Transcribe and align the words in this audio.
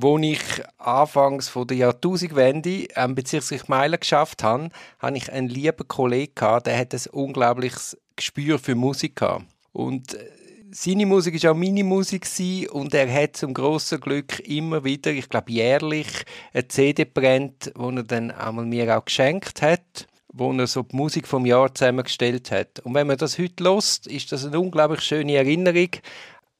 Als 0.00 0.22
ich 0.22 0.40
anfangs 0.78 1.48
von 1.48 1.66
der 1.66 1.76
Jahrtausendwende 1.76 2.86
am 2.94 3.14
Bezirksgericht 3.14 3.68
Meilen 3.68 3.98
geschafft 3.98 4.42
habe, 4.42 4.70
hatte 4.98 5.16
ich 5.16 5.32
einen 5.32 5.48
lieben 5.48 5.88
Kollegen, 5.88 6.62
der 6.64 6.78
hat 6.78 6.94
ein 6.94 7.10
unglaubliches 7.10 7.96
Gespür 8.14 8.58
für 8.58 8.74
Musik 8.74 9.16
gehabt. 9.16 9.46
Und 9.72 10.14
äh, 10.14 10.30
seine 10.70 11.06
Musik 11.06 11.42
war 11.42 11.52
auch 11.52 11.56
meine 11.56 11.82
Musik 11.82 12.26
und 12.70 12.94
er 12.94 13.12
hat 13.12 13.36
zum 13.36 13.54
grossen 13.54 14.00
Glück 14.00 14.38
immer 14.40 14.84
wieder, 14.84 15.10
ich 15.10 15.28
glaube 15.28 15.50
jährlich, 15.50 16.08
eine 16.52 16.68
CD 16.68 17.04
brennt, 17.04 17.72
die 17.76 17.96
er 17.96 18.02
dann 18.02 18.30
einmal 18.30 18.66
mir 18.66 18.96
auch 18.96 19.04
geschenkt 19.04 19.62
hat 19.62 20.06
wo 20.30 20.52
er 20.52 20.66
so 20.66 20.82
die 20.82 20.94
Musik 20.94 21.26
vom 21.26 21.46
Jahr 21.46 21.74
zusammengestellt 21.74 22.50
hat. 22.50 22.80
Und 22.80 22.94
wenn 22.94 23.06
man 23.06 23.16
das 23.16 23.38
heute 23.38 23.64
lost, 23.64 24.06
ist 24.06 24.30
das 24.30 24.44
eine 24.44 24.60
unglaublich 24.60 25.00
schöne 25.00 25.34
Erinnerung. 25.34 25.90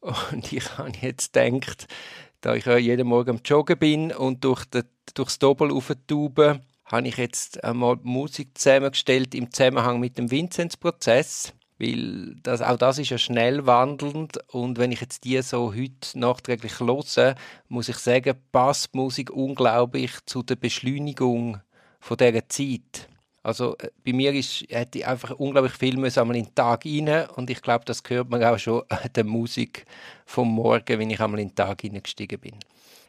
Und 0.00 0.52
ich 0.52 0.64
habe 0.79 0.93
jetzt 1.00 1.32
gedacht, 1.32 1.86
da 2.41 2.55
ich 2.55 2.67
ja 2.67 2.77
jeden 2.77 3.09
Morgen 3.09 3.31
am 3.31 3.41
Joggen 3.45 3.79
bin 3.79 4.13
und 4.13 4.45
durch 4.45 4.65
die, 4.67 4.83
durchs 5.15 5.39
Doppel 5.39 5.73
auftuben, 5.73 6.61
habe 6.85 7.09
ich 7.09 7.17
jetzt 7.17 7.63
einmal 7.64 7.99
Musik 8.03 8.57
zusammengestellt 8.57 9.35
im 9.35 9.53
Zusammenhang 9.53 10.01
mit 10.01 10.19
dem 10.19 10.31
Vinzenz-Prozess 10.31 11.53
weil 11.79 12.35
das, 12.43 12.61
auch 12.61 12.77
das 12.77 12.99
ist 12.99 13.11
ja 13.11 13.19
schnell 13.19 13.67
wandelnd 13.67 14.39
und 14.53 14.79
wenn 14.79 14.93
ich 14.93 15.01
jetzt 15.01 15.25
die 15.25 15.41
so 15.43 15.73
heute 15.73 16.19
nachträglich 16.19 16.81
höre, 16.81 17.37
muss 17.69 17.89
ich 17.89 17.97
sagen, 17.97 18.37
passt 18.53 18.95
Musik 18.95 19.31
unglaublich 19.31 20.13
zu 20.27 20.43
der 20.43 20.57
Beschleunigung 20.57 21.61
von 22.00 22.17
dieser 22.17 22.49
Zeit. 22.49 23.09
Also 23.48 23.76
äh, 23.79 23.88
bei 24.04 24.12
mir 24.12 24.34
ist, 24.34 24.66
hätte 24.68 24.98
ich 24.98 25.07
einfach 25.07 25.30
unglaublich 25.30 25.72
viel 25.72 25.94
einmal 25.94 26.36
in 26.36 26.44
den 26.44 26.54
Tag 26.54 26.84
rein 26.84 27.26
und 27.36 27.48
ich 27.48 27.62
glaube, 27.62 27.82
das 27.86 28.02
hört 28.07 28.29
man 28.29 28.44
auch 28.44 28.58
schon 28.58 28.82
an 28.90 28.98
der 29.16 29.24
Musik 29.24 29.86
vom 30.26 30.52
Morgen, 30.54 30.98
wenn 30.98 31.08
ich 31.08 31.18
einmal 31.18 31.40
in 31.40 31.48
den 31.48 31.54
Tag 31.54 31.80
hineingestiegen 31.80 32.38
bin. 32.38 32.56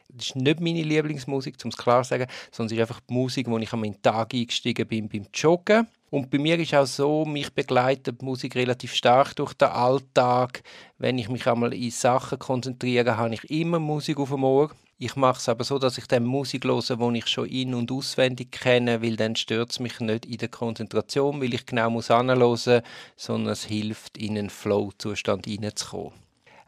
Das 0.08 0.28
ist 0.28 0.36
nicht 0.36 0.60
meine 0.60 0.82
Lieblingsmusik, 0.82 1.56
um 1.62 1.68
es 1.68 1.76
klar 1.76 2.02
zu 2.04 2.08
sagen, 2.08 2.26
sondern 2.50 2.72
es 2.72 2.78
ist 2.78 2.80
einfach 2.80 3.00
die 3.00 3.12
Musik, 3.12 3.48
wo 3.50 3.58
ich 3.58 3.70
einmal 3.70 3.88
in 3.88 3.92
den 3.92 4.02
Tag 4.02 4.32
eingestiegen 4.32 4.88
bin 4.88 5.10
beim 5.10 5.26
Joggen 5.34 5.86
und 6.08 6.30
bei 6.30 6.38
mir 6.38 6.58
ist 6.58 6.74
auch 6.74 6.86
so, 6.86 7.26
mich 7.26 7.52
begleitet 7.52 8.22
die 8.22 8.24
Musik 8.24 8.56
relativ 8.56 8.94
stark 8.94 9.36
durch 9.36 9.52
den 9.52 9.68
Alltag. 9.68 10.62
Wenn 10.96 11.18
ich 11.18 11.28
mich 11.28 11.46
einmal 11.46 11.74
in 11.74 11.90
Sachen 11.90 12.38
konzentriere, 12.38 13.18
habe 13.18 13.34
ich 13.34 13.48
immer 13.50 13.78
Musik 13.78 14.18
auf 14.18 14.30
dem 14.30 14.44
Ohr. 14.44 14.70
Ich 15.02 15.16
mache 15.16 15.38
es 15.38 15.48
aber 15.48 15.64
so, 15.64 15.78
dass 15.78 15.96
ich 15.96 16.06
dann 16.08 16.24
Musik 16.24 16.64
höre, 16.66 16.82
die 16.82 17.18
ich 17.18 17.26
schon 17.26 17.46
in- 17.46 17.72
und 17.72 17.90
auswendig 17.90 18.52
kenne, 18.52 19.00
weil 19.00 19.16
dann 19.16 19.34
stört 19.34 19.70
es 19.70 19.80
mich 19.80 19.98
nicht 19.98 20.26
in 20.26 20.36
der 20.36 20.50
Konzentration, 20.50 21.40
weil 21.40 21.54
ich 21.54 21.64
genau 21.64 21.88
muss 21.88 22.10
anhören, 22.10 22.82
sondern 23.16 23.50
es 23.50 23.64
hilft, 23.64 24.18
in 24.18 24.36
einen 24.36 24.50
Flow-Zustand 24.50 25.46
hineinzukommen. 25.46 26.12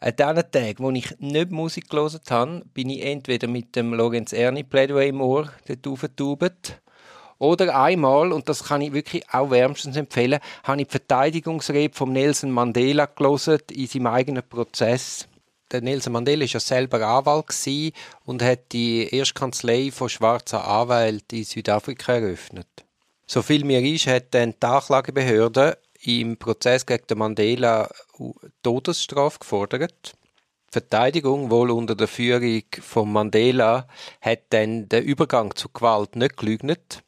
An 0.01 0.17
diesen 0.17 0.51
Tagen, 0.51 0.79
wo 0.79 0.91
ich 0.93 1.15
nicht 1.19 1.51
Musik 1.51 1.91
gelesen 1.91 2.21
habe, 2.31 2.63
bin 2.73 2.89
ich 2.89 3.05
entweder 3.05 3.49
mit 3.49 3.77
dem 3.77 3.93
Lorenz 3.93 4.33
Erni 4.33 4.63
Plädoyer 4.63 5.09
im 5.09 5.21
Ohr 5.21 5.53
dort 5.69 5.87
aufgetaubt 5.87 6.81
oder 7.39 7.79
einmal, 7.79 8.33
und 8.33 8.49
das 8.49 8.65
kann 8.65 8.81
ich 8.81 8.95
wirklich 8.95 9.29
auch 9.31 9.51
wärmstens 9.51 9.97
empfehlen, 9.97 10.41
habe 10.65 10.81
ich 10.81 10.87
die 10.87 10.93
Verteidigungsrede 10.93 11.95
von 11.95 12.13
Nelson 12.15 12.51
Mandela 12.51 13.05
gelesen 13.05 13.59
in 13.73 13.87
seinem 13.87 14.07
eigenen 14.07 14.43
Prozess. 14.49 15.29
Der 15.73 15.81
Nelson 15.81 16.13
Mandela 16.13 16.43
war 16.43 16.49
ja 16.49 16.61
selber 16.61 17.07
Anwalt 17.07 17.47
und 18.25 18.43
hat 18.43 18.73
die 18.73 19.09
erste 19.15 19.35
Kanzlei 19.35 19.91
von 19.91 20.09
schwarzen 20.09 20.59
Anwälten 20.59 21.39
in 21.39 21.45
Südafrika 21.45 22.15
eröffnet. 22.15 22.69
So 23.27 23.43
viel 23.43 23.65
mir 23.65 23.81
ist, 23.81 24.07
hat 24.07 24.35
dann 24.35 24.55
die 24.63 24.67
Anklagebehörde 24.67 25.79
im 26.03 26.37
Prozess 26.37 26.85
gegen 26.85 27.07
den 27.07 27.19
Mandela 27.19 27.91
Todesstrafe 28.63 29.39
gefordert. 29.39 30.13
Die 30.69 30.73
Verteidigung, 30.73 31.51
wohl 31.51 31.71
unter 31.71 31.95
der 31.95 32.09
Führung 32.09 32.65
von 32.81 33.13
Mandela, 33.13 33.89
hat 34.21 34.41
dann 34.51 34.89
den 34.89 35.05
Übergang 35.05 35.55
zur 35.57 35.73
Gewalt 35.73 36.17
nicht 36.17 36.37
gelügnet 36.37 37.03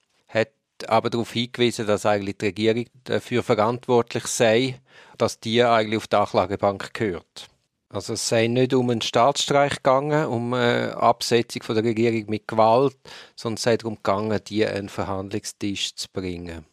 aber 0.88 1.10
darauf 1.10 1.32
hingewiesen, 1.32 1.86
dass 1.86 2.06
eigentlich 2.06 2.38
die 2.38 2.46
Regierung 2.46 2.86
dafür 3.04 3.42
verantwortlich 3.42 4.26
sei, 4.26 4.80
dass 5.18 5.40
die 5.40 5.62
eigentlich 5.62 5.98
auf 5.98 6.06
die 6.06 6.16
Anklagebank 6.16 6.94
gehört. 6.94 7.48
Also 7.94 8.14
es 8.14 8.28
sei 8.28 8.48
nicht 8.48 8.74
um 8.74 8.90
einen 8.90 9.02
Staatsstreich 9.02 9.76
gegangen, 9.76 10.26
um 10.26 10.52
eine 10.52 10.96
Absetzung 10.96 11.62
von 11.62 11.76
der 11.76 11.84
Regierung 11.84 12.28
mit 12.28 12.48
Gewalt, 12.48 12.96
sondern 13.36 13.54
es 13.54 13.62
sei 13.62 13.76
darum 13.76 13.94
gegangen, 13.94 14.40
die 14.48 14.66
an 14.66 14.74
einen 14.74 14.88
Verhandlungstisch 14.88 15.94
zu 15.94 16.08
bringen. 16.12 16.66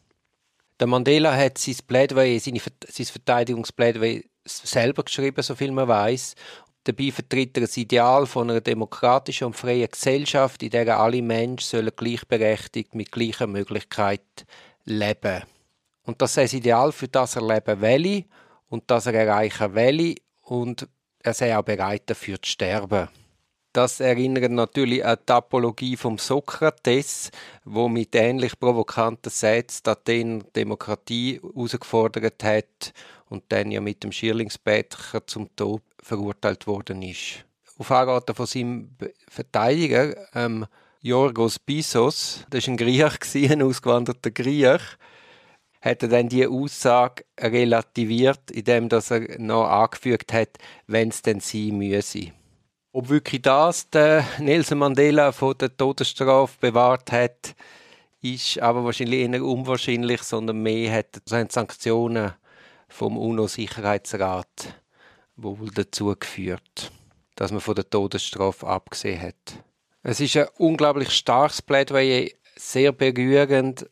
Der 0.80 0.88
Mandela 0.88 1.32
hat 1.36 1.58
sein 1.58 1.76
Plädoyer, 1.86 2.40
sein 2.40 2.58
Verteidigungsplädoyer 2.58 4.22
selber 4.44 5.04
geschrieben, 5.04 5.42
so 5.42 5.54
viel 5.54 5.70
man 5.70 5.88
weiß, 5.88 6.34
Dabei 6.84 7.12
vertritt 7.12 7.56
er 7.56 7.60
das 7.60 7.76
Ideal 7.76 8.26
von 8.26 8.50
einer 8.50 8.60
demokratischen 8.60 9.44
und 9.44 9.54
freien 9.54 9.88
Gesellschaft, 9.88 10.64
in 10.64 10.70
der 10.70 10.98
alle 10.98 11.22
Menschen 11.22 11.88
gleichberechtigt 11.94 12.96
mit 12.96 13.12
gleicher 13.12 13.46
Möglichkeit 13.46 14.44
leben. 14.84 15.44
Und 16.02 16.20
das 16.20 16.32
ist 16.32 16.38
das 16.38 16.52
Ideal, 16.54 16.90
für 16.90 17.06
das 17.06 17.36
er 17.36 17.42
leben 17.42 17.80
will 17.80 18.24
und 18.68 18.90
das 18.90 19.06
er 19.06 19.14
erreichen 19.14 19.76
will 19.76 20.16
und 20.40 20.88
er 21.22 21.34
sei 21.34 21.56
auch 21.56 21.62
bereit 21.62 22.02
dafür 22.06 22.40
zu 22.40 22.50
sterben. 22.50 23.08
Das 23.72 24.00
erinnert 24.00 24.50
natürlich 24.50 25.04
an 25.04 25.16
die 25.26 25.32
Apologie 25.32 25.96
vom 25.96 26.18
Sokrates, 26.18 27.30
wo 27.64 27.88
mit 27.88 28.14
ähnlich 28.14 28.58
provokanten 28.60 29.30
Sätzen 29.30 29.94
die 30.06 30.40
Demokratie 30.54 31.40
herausgefordert 31.42 32.44
hat 32.44 32.92
und 33.30 33.44
dann 33.48 33.70
ja 33.70 33.80
mit 33.80 34.04
dem 34.04 34.12
Schierlingsbettcher 34.12 35.26
zum 35.26 35.56
Tod 35.56 35.82
verurteilt 36.02 36.66
worden 36.66 37.00
ist. 37.00 37.46
Auf 37.78 37.90
Anraten 37.90 38.34
von 38.34 38.44
seinem 38.44 38.94
Verteidiger, 39.26 40.16
ähm, 40.34 40.66
Jorgos 41.00 41.58
Bissos, 41.58 42.44
das 42.50 42.66
war 42.66 42.74
ein 42.74 42.76
Griech, 42.76 43.50
ein 43.50 43.62
ausgewanderter 43.62 44.30
Griech, 44.30 44.82
hat 45.82 46.02
er 46.02 46.08
dann 46.08 46.28
die 46.28 46.46
Aussage 46.46 47.24
relativiert, 47.38 48.50
indem 48.50 48.88
dass 48.88 49.10
er 49.10 49.38
noch 49.38 49.66
angefügt 49.66 50.32
hat, 50.32 50.50
wenn 50.86 51.08
es 51.08 51.22
denn 51.22 51.40
sein 51.40 51.76
müsse. 51.76 52.32
Ob 52.92 53.08
wirklich 53.08 53.42
das 53.42 53.90
der 53.90 54.24
Nelson 54.38 54.78
Mandela 54.78 55.32
von 55.32 55.58
der 55.58 55.76
Todesstrafe 55.76 56.56
bewahrt 56.60 57.10
hat, 57.10 57.54
ist 58.20 58.60
aber 58.60 58.84
wahrscheinlich 58.84 59.20
eher 59.20 59.44
unwahrscheinlich, 59.44 60.22
sondern 60.22 60.62
mehr 60.62 60.92
hat 60.92 61.20
Sanktionen 61.26 62.32
vom 62.88 63.16
UNO-Sicherheitsrat 63.16 64.74
wohl 65.36 65.70
dazu 65.74 66.14
geführt, 66.18 66.92
dass 67.34 67.50
man 67.50 67.60
von 67.60 67.74
der 67.74 67.88
Todesstrafe 67.88 68.66
abgesehen 68.66 69.20
hat. 69.20 69.64
Es 70.02 70.20
ist 70.20 70.36
ein 70.36 70.48
unglaublich 70.58 71.10
starkes 71.10 71.62
Plädoyer, 71.62 72.28
sehr 72.56 72.92
berührend. 72.92 73.88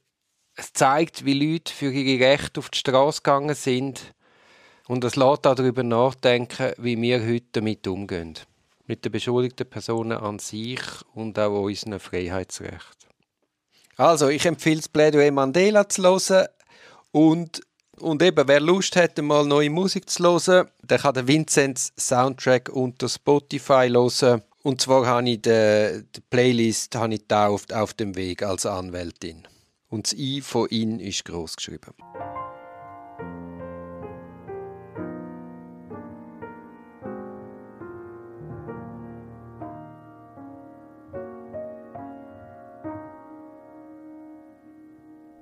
Es 0.60 0.74
zeigt, 0.74 1.24
wie 1.24 1.32
Leute 1.32 1.72
für 1.72 1.90
ihre 1.90 2.22
Rechte 2.22 2.60
auf 2.60 2.68
die 2.68 2.76
Straße 2.76 3.22
gegangen 3.22 3.54
sind 3.54 4.12
und 4.88 5.02
es 5.04 5.16
lässt 5.16 5.46
auch 5.46 5.54
darüber 5.54 5.82
nachdenken, 5.82 6.74
wie 6.76 7.00
wir 7.00 7.26
heute 7.26 7.46
damit 7.52 7.86
umgehen. 7.86 8.34
Mit 8.86 9.02
den 9.02 9.12
beschuldigten 9.12 9.70
Personen 9.70 10.18
an 10.18 10.38
sich 10.38 10.82
und 11.14 11.38
auch 11.38 11.62
unseren 11.62 11.98
Freiheitsrechten. 11.98 13.08
Also, 13.96 14.28
ich 14.28 14.44
empfehle 14.44 14.76
das 14.76 14.88
Plädoyer 14.90 15.32
Mandela 15.32 15.88
zu 15.88 16.02
hören 16.02 16.48
und 17.10 17.62
und 17.98 18.22
eben, 18.22 18.46
wer 18.46 18.60
Lust 18.60 18.96
hat, 18.96 19.16
mal 19.18 19.46
neue 19.46 19.70
Musik 19.70 20.10
zu 20.10 20.24
hören, 20.24 20.68
der 20.82 20.98
kann 20.98 21.14
den 21.14 21.26
Vinzenz 21.26 21.92
Soundtrack 21.98 22.68
unter 22.68 23.08
Spotify 23.08 23.88
hören. 23.90 24.42
Und 24.62 24.82
zwar 24.82 25.06
habe 25.06 25.30
ich 25.30 25.40
die, 25.40 26.04
die 26.14 26.20
Playlist 26.28 26.94
habe 26.96 27.14
ich 27.14 27.22
auf, 27.30 27.64
auf 27.72 27.94
dem 27.94 28.14
Weg 28.14 28.42
als 28.42 28.66
Anwältin. 28.66 29.46
Und 29.90 30.06
das 30.06 30.12
I 30.14 30.40
von 30.40 30.68
«in» 30.68 31.00
ist 31.00 31.24
groß 31.24 31.56
geschrieben. 31.56 31.92